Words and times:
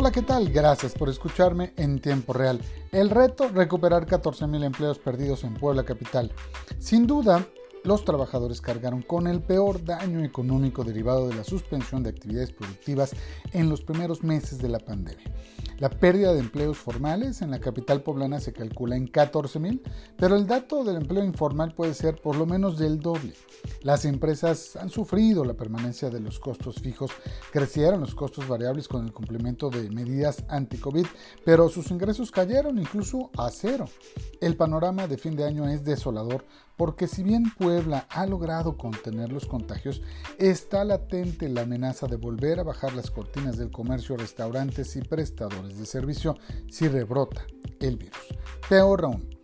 Hola, 0.00 0.12
¿qué 0.12 0.22
tal? 0.22 0.50
Gracias 0.50 0.92
por 0.92 1.08
escucharme 1.08 1.72
en 1.76 2.00
tiempo 2.00 2.32
real. 2.32 2.60
El 2.92 3.10
reto, 3.10 3.48
recuperar 3.48 4.06
14.000 4.06 4.62
empleos 4.62 5.00
perdidos 5.00 5.42
en 5.42 5.54
Puebla 5.54 5.82
Capital. 5.82 6.30
Sin 6.78 7.08
duda, 7.08 7.44
los 7.82 8.04
trabajadores 8.04 8.60
cargaron 8.60 9.02
con 9.02 9.26
el 9.26 9.40
peor 9.40 9.84
daño 9.84 10.22
económico 10.22 10.84
derivado 10.84 11.26
de 11.26 11.34
la 11.34 11.42
suspensión 11.42 12.04
de 12.04 12.10
actividades 12.10 12.52
productivas 12.52 13.10
en 13.52 13.68
los 13.68 13.82
primeros 13.82 14.22
meses 14.22 14.58
de 14.58 14.68
la 14.68 14.78
pandemia. 14.78 15.32
La 15.78 15.90
pérdida 15.90 16.32
de 16.32 16.40
empleos 16.40 16.76
formales 16.76 17.42
en 17.42 17.50
la 17.50 17.58
capital 17.58 18.02
poblana 18.02 18.38
se 18.38 18.52
calcula 18.52 18.94
en 18.96 19.10
14.000, 19.10 19.80
pero 20.16 20.36
el 20.36 20.46
dato 20.46 20.84
del 20.84 20.96
empleo 20.96 21.24
informal 21.24 21.74
puede 21.74 21.94
ser 21.94 22.20
por 22.20 22.36
lo 22.36 22.46
menos 22.46 22.78
del 22.78 23.00
doble. 23.00 23.34
Las 23.82 24.04
empresas 24.04 24.76
han 24.76 24.90
sufrido 24.90 25.44
la 25.44 25.54
permanencia 25.54 26.10
de 26.10 26.20
los 26.20 26.38
costos 26.38 26.76
fijos, 26.76 27.10
crecieron 27.52 28.00
los 28.00 28.14
costos 28.14 28.48
variables 28.48 28.88
con 28.88 29.04
el 29.04 29.12
cumplimiento 29.12 29.70
de 29.70 29.88
medidas 29.90 30.44
anti-COVID, 30.48 31.06
pero 31.44 31.68
sus 31.68 31.90
ingresos 31.90 32.30
cayeron 32.30 32.78
incluso 32.78 33.30
a 33.36 33.50
cero. 33.50 33.86
El 34.40 34.56
panorama 34.56 35.06
de 35.06 35.18
fin 35.18 35.36
de 35.36 35.44
año 35.44 35.68
es 35.68 35.84
desolador 35.84 36.44
porque 36.78 37.08
si 37.08 37.24
bien 37.24 37.42
Puebla 37.58 38.06
ha 38.08 38.24
logrado 38.24 38.76
contener 38.78 39.32
los 39.32 39.46
contagios, 39.46 40.00
está 40.38 40.84
latente 40.84 41.48
la 41.48 41.62
amenaza 41.62 42.06
de 42.06 42.16
volver 42.16 42.60
a 42.60 42.62
bajar 42.62 42.94
las 42.94 43.10
cortinas 43.10 43.58
del 43.58 43.72
comercio, 43.72 44.16
restaurantes 44.16 44.94
y 44.94 45.02
prestadores 45.02 45.76
de 45.76 45.86
servicio 45.86 46.36
si 46.70 46.86
rebrota 46.86 47.44
el 47.80 47.96
virus. 47.96 48.28
Peor 48.68 49.04
aún, 49.04 49.37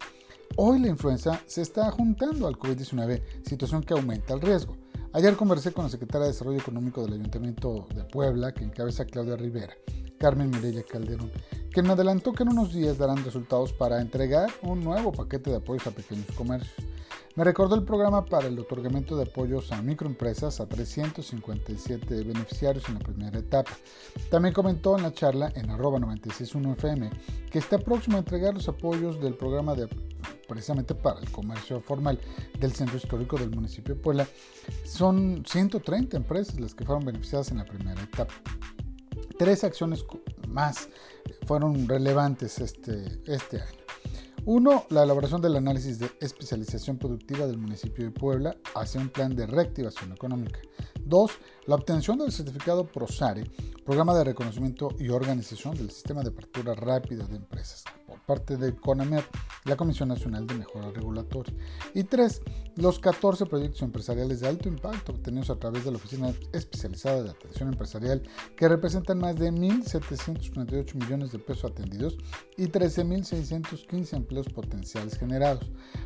hoy 0.57 0.79
la 0.79 0.89
influenza 0.89 1.41
se 1.47 1.63
está 1.63 1.91
juntando 1.91 2.47
al 2.47 2.59
COVID-19, 2.59 3.23
situación 3.45 3.83
que 3.83 3.95
aumenta 3.95 4.35
el 4.35 4.41
riesgo. 4.41 4.77
Ayer 5.13 5.37
conversé 5.37 5.73
con 5.73 5.85
la 5.85 5.91
secretaria 5.91 6.27
de 6.27 6.33
Desarrollo 6.33 6.59
Económico 6.59 7.03
del 7.03 7.15
Ayuntamiento 7.15 7.87
de 7.95 8.05
Puebla, 8.05 8.53
que 8.53 8.65
encabeza 8.65 9.05
Claudia 9.05 9.37
Rivera, 9.37 9.75
Carmen 10.19 10.51
Mireya 10.51 10.83
Calderón, 10.83 11.31
que 11.71 11.83
me 11.83 11.93
adelantó 11.93 12.33
que 12.33 12.43
en 12.43 12.51
unos 12.51 12.73
días 12.73 12.99
darán 12.99 13.25
resultados 13.25 13.73
para 13.73 14.01
entregar 14.01 14.51
un 14.63 14.83
nuevo 14.83 15.13
paquete 15.13 15.51
de 15.51 15.57
apoyos 15.57 15.87
a 15.87 15.93
pequeños 15.93 16.27
comercios. 16.37 16.75
Me 17.37 17.43
recordó 17.43 17.75
el 17.75 17.83
programa 17.83 18.25
para 18.25 18.47
el 18.47 18.57
otorgamiento 18.61 19.17
de 19.17 19.25
apoyos 19.25 19.73
a 19.73 19.83
microempresas 19.83 20.61
a 20.61 20.69
357 20.69 22.23
beneficiarios 22.23 22.89
en 22.89 22.95
la 22.95 23.01
primera 23.01 23.39
etapa. 23.39 23.73
También 24.31 24.55
comentó 24.55 24.97
en 24.97 25.03
la 25.03 25.13
charla 25.13 25.53
en 25.57 25.69
arroba 25.69 25.99
961fm 25.99 27.11
que 27.51 27.59
está 27.59 27.79
próximo 27.79 28.17
a 28.17 28.21
entregar 28.21 28.55
los 28.55 28.69
apoyos 28.69 29.21
del 29.21 29.35
programa 29.35 29.75
de 29.75 29.89
precisamente 30.47 30.95
para 30.95 31.21
el 31.21 31.31
comercio 31.31 31.81
formal 31.81 32.19
del 32.59 32.73
centro 32.73 32.97
histórico 32.97 33.37
del 33.37 33.51
municipio 33.51 33.95
de 33.95 34.01
Puebla. 34.01 34.27
Son 34.85 35.45
130 35.47 36.17
empresas 36.17 36.59
las 36.61 36.75
que 36.75 36.85
fueron 36.85 37.05
beneficiadas 37.05 37.51
en 37.51 37.59
la 37.59 37.65
primera 37.65 38.03
etapa. 38.03 38.35
Tres 39.39 39.65
acciones 39.65 40.05
más 40.49 40.89
fueron 41.47 41.89
relevantes 41.89 42.59
este, 42.59 43.21
este 43.27 43.61
año. 43.61 43.85
Uno, 44.47 44.85
la 44.91 45.05
elaboración 45.05 45.41
del 45.41 45.57
análisis 45.57 45.99
de 45.99 46.11
especialización 46.21 46.99
productiva 46.99 47.47
del 47.47 47.57
municipio 47.57 48.05
de 48.05 48.11
Puebla 48.11 48.55
hacia 48.75 49.01
un 49.01 49.09
plan 49.09 49.35
de 49.35 49.47
reactivación 49.47 50.13
económica. 50.13 50.61
Dos, 51.03 51.33
la 51.67 51.77
obtención 51.77 52.19
del 52.19 52.31
certificado 52.31 52.87
PROSARE, 52.87 53.51
Programa 53.87 54.15
de 54.15 54.25
Reconocimiento 54.25 54.91
y 54.99 55.09
Organización 55.09 55.75
del 55.75 55.91
Sistema 55.91 56.23
de 56.23 56.29
Apertura 56.29 56.75
Rápida 56.75 57.27
de 57.27 57.37
Empresas, 57.37 57.85
por 58.07 58.21
parte 58.21 58.59
de 58.59 58.77
CONAMER, 58.77 59.25
la 59.65 59.77
Comisión 59.77 60.11
Nacional 60.11 60.47
de 60.47 60.55
Mejora 60.55 60.91
Regulatoria. 60.91 61.55
Y 61.95 62.05
tres, 62.05 62.43
los 62.77 62.99
14 62.99 63.47
proyectos 63.47 63.83
empresariales 63.83 64.41
de 64.41 64.49
alto 64.49 64.69
impacto 64.69 65.13
obtenidos 65.13 65.49
a 65.49 65.57
través 65.57 65.85
de 65.85 65.91
la 65.91 65.97
Oficina 65.97 66.33
Especializada 66.53 67.23
de 67.23 67.31
Atención 67.31 67.71
Empresarial, 67.71 68.23
que 68.57 68.69
representan 68.69 69.19
más 69.19 69.37
de 69.37 69.51
1.748 69.51 70.95
millones 70.95 71.33
de 71.33 71.39
pesos 71.39 71.71
atendidos 71.71 72.19
y 72.57 72.67
13.615 72.67 74.15
empleos 74.15 74.49
potenciales 74.49 75.17
generados. 75.17 75.65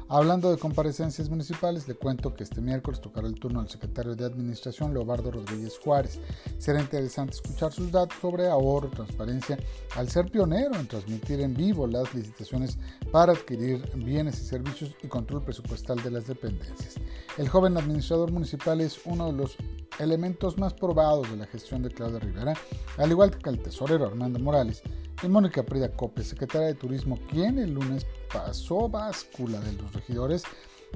Hablando 0.08 0.50
de 0.50 0.58
comparecencias 0.58 1.28
municipales, 1.28 1.88
le 1.88 1.94
cuento 1.94 2.34
que 2.34 2.44
este 2.44 2.60
miércoles 2.60 3.00
tocará 3.00 3.26
el 3.26 3.34
turno 3.34 3.60
al 3.60 3.68
secretario 3.68 4.14
de 4.14 4.24
Administración, 4.24 4.94
Leobardo 4.94 5.32
Rodríguez 5.32 5.78
Juárez. 5.82 6.20
Será 6.58 6.80
interesante 6.80 7.34
escuchar 7.34 7.72
sus 7.72 7.90
datos 7.90 8.16
sobre 8.20 8.48
ahorro, 8.48 8.88
transparencia, 8.88 9.58
al 9.96 10.08
ser 10.08 10.30
pionero 10.30 10.76
en 10.76 10.86
transmitir 10.86 11.40
en 11.40 11.54
vivo 11.54 11.86
las 11.86 12.14
licitaciones 12.14 12.78
para 13.10 13.34
adquirir 13.48 13.82
bienes 13.94 14.40
y 14.40 14.44
servicios 14.44 14.94
y 15.02 15.08
control 15.08 15.42
presupuestal 15.42 16.02
de 16.02 16.10
las 16.10 16.26
dependencias. 16.26 16.96
El 17.38 17.48
joven 17.48 17.78
administrador 17.78 18.30
municipal 18.30 18.80
es 18.82 19.00
uno 19.06 19.28
de 19.28 19.32
los 19.32 19.56
elementos 19.98 20.58
más 20.58 20.74
probados 20.74 21.30
de 21.30 21.38
la 21.38 21.46
gestión 21.46 21.82
de 21.82 21.90
Claudia 21.90 22.18
Rivera, 22.18 22.52
al 22.98 23.10
igual 23.10 23.36
que 23.38 23.48
el 23.48 23.62
tesorero 23.62 24.06
Armando 24.06 24.38
Morales 24.38 24.82
y 25.22 25.28
Mónica 25.28 25.62
Prida 25.62 25.90
Cope, 25.90 26.22
secretaria 26.24 26.68
de 26.68 26.74
Turismo, 26.74 27.18
quien 27.30 27.58
el 27.58 27.72
lunes 27.72 28.06
pasó 28.30 28.88
báscula 28.88 29.60
de 29.60 29.72
los 29.72 29.94
regidores 29.94 30.42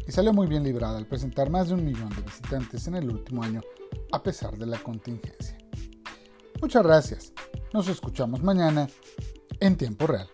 y 0.06 0.12
salió 0.12 0.34
muy 0.34 0.46
bien 0.46 0.62
librada 0.62 0.98
al 0.98 1.06
presentar 1.06 1.48
más 1.48 1.68
de 1.68 1.74
un 1.74 1.84
millón 1.86 2.10
de 2.10 2.22
visitantes 2.22 2.86
en 2.86 2.96
el 2.96 3.10
último 3.10 3.42
año, 3.42 3.62
a 4.12 4.22
pesar 4.22 4.58
de 4.58 4.66
la 4.66 4.78
contingencia. 4.78 5.56
Muchas 6.60 6.82
gracias. 6.82 7.32
Nos 7.72 7.88
escuchamos 7.88 8.42
mañana 8.42 8.88
en 9.58 9.76
tiempo 9.76 10.06
real. 10.06 10.28